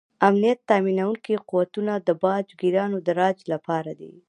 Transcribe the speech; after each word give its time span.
امنیت 0.27 0.59
تامینونکي 0.69 1.33
قوتونه 1.49 1.93
د 1.97 2.09
باج 2.23 2.47
ګیرانو 2.61 2.97
د 3.05 3.07
راج 3.19 3.37
لپاره 3.51 3.91
دي. 3.99 4.13